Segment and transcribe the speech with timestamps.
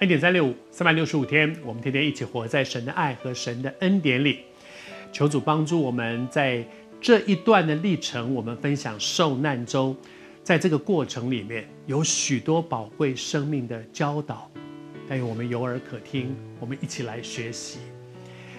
[0.00, 4.40] 恩典三六五，三百六十五天，我们天天一起活在神的爱和神的恩典里。
[5.10, 6.62] 求主帮助我们在
[7.00, 9.96] 这一段的历程，我们分享受难中，
[10.42, 14.50] 在这个过程里面有许多宝贵生命的教导，
[15.08, 17.78] 但愿我们有耳可听，我们一起来学习。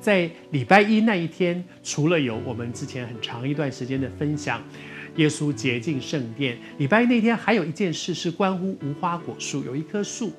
[0.00, 4.62] 在礼拜一那一天，除了有我们之前很长一段时间的分享。
[5.16, 6.56] 耶稣洁净圣殿。
[6.78, 10.30] 礼拜一那天还有一件事是关乎无花果树，有一棵树，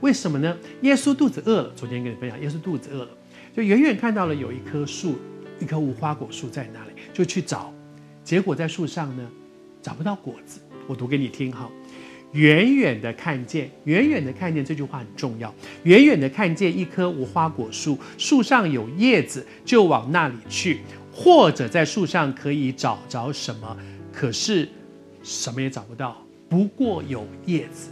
[0.00, 0.56] 为什么呢？
[0.82, 1.72] 耶稣肚子饿了。
[1.76, 3.10] 昨天跟你分享，耶稣肚子饿了，
[3.54, 5.18] 就远远看到了有一棵树，
[5.60, 7.72] 一棵无花果树在哪里，就去找，
[8.24, 9.28] 结果在树上呢，
[9.82, 10.60] 找不到果子。
[10.86, 11.70] 我读给你听哈，
[12.32, 15.54] 远远的看见，远远的看见，这句话很重要。
[15.84, 20.80] 远远的看见一棵无花果树，树上有叶子，就往那里去，
[21.12, 23.76] 或者在树上可以找着什么。
[24.12, 24.68] 可是，
[25.22, 27.90] 什么也找不到，不过有叶子。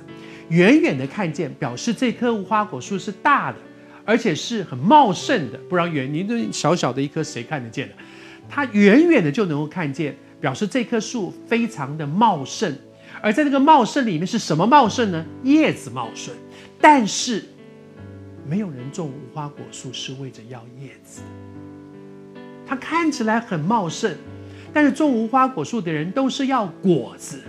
[0.51, 3.59] 远远的看见，表示这棵无花果树是大的，
[4.05, 5.59] 而且是很茂盛的。
[5.69, 7.95] 不然远，你这小小的一棵，谁看得见的？
[8.49, 12.75] 它远远的就能够看见，表示这棵树非常的茂盛。
[13.21, 15.25] 而在这个茂盛里面是什么茂盛呢？
[15.43, 16.35] 叶子茂盛。
[16.81, 17.45] 但是，
[18.49, 21.23] 没有人种无花果树是为着要叶子。
[22.67, 24.15] 它看起来很茂盛。
[24.71, 27.41] 但是种无花果树的人都是要果子，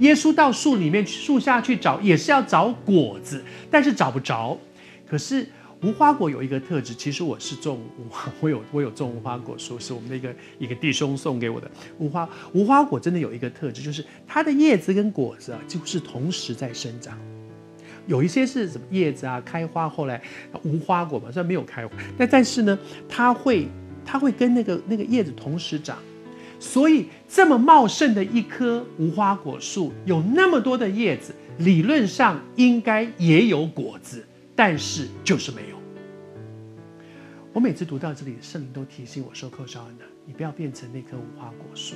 [0.00, 4.58] 耶稣到树里面、树下去找，也是要找果子，但是找不着。
[5.08, 5.46] 可是
[5.82, 11.70] 无花果有一个特质，其实我是种无花，我有我有种无花果树，是我们的一个一个弟兄送给我的。
[11.98, 17.18] 无花无花果真的有一个特质，就是它的叶子跟果子啊，几乎是同时在生长。
[18.06, 20.20] 有一些是什么叶子啊开花，后来
[20.62, 23.68] 无花果嘛，虽然没有开花，但但是呢，它会
[24.04, 25.98] 它会跟那个那个叶子同时长。
[26.58, 35.76] 所以，这么茂盛的一棵无花果树，有那么多的叶子，理论上应该也有果子，但是就是没有。
[37.52, 41.94] 我每次读到这里，圣灵都提醒我说：“寇绍恩，你不要变成那棵无花果树，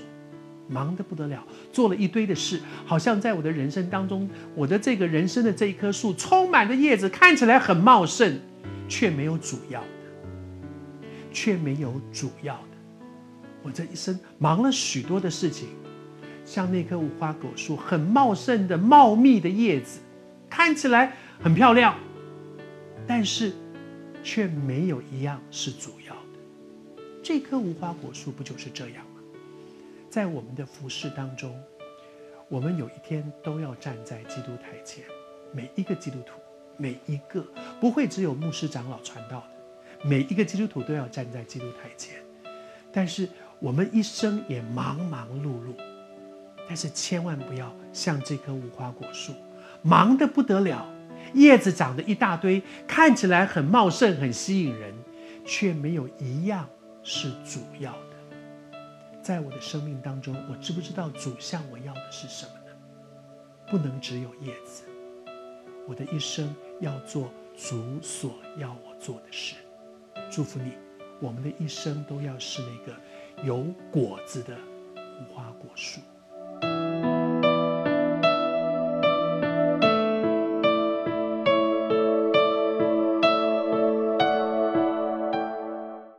[0.68, 1.42] 忙得不得了，
[1.72, 8.38] 做了一堆的事，好像在我的人生当中，我的这个人生的这一棵树，充满了叶子，看起来很茂盛，
[8.88, 9.86] 却没有主要的，
[11.32, 12.58] 却没有主要。”
[13.62, 15.68] 我这一生忙了许多的事情，
[16.46, 20.00] 像那棵无花果树，很茂盛的、茂密的叶子，
[20.48, 21.94] 看起来很漂亮，
[23.06, 23.52] 但是
[24.24, 27.02] 却没有一样是主要的。
[27.22, 29.20] 这棵无花果树不就是这样吗？
[30.08, 31.54] 在我们的服饰当中，
[32.48, 35.04] 我们有一天都要站在基督台前，
[35.52, 36.32] 每一个基督徒，
[36.78, 37.46] 每一个
[37.78, 42.16] 不会只有牧师长老传道的，每一个基督徒都要站在基督台前，
[42.90, 43.28] 但是。
[43.60, 45.74] 我们一生也忙忙碌碌，
[46.66, 49.34] 但是千万不要像这棵无花果树，
[49.82, 50.88] 忙得不得了，
[51.34, 54.94] 叶子长得一大堆，看起来很茂盛、很吸引人，
[55.44, 56.66] 却没有一样
[57.02, 58.78] 是主要的。
[59.20, 62.74] 在我的生命当中，我知不知道主向我要的是什么呢？
[63.70, 64.84] 不能只有叶子，
[65.86, 69.56] 我的一生要做主所要我做的事。
[70.30, 70.72] 祝福你，
[71.20, 72.98] 我们的一生都要是那个。
[73.42, 74.54] 有果子的
[74.94, 75.98] 无花果树。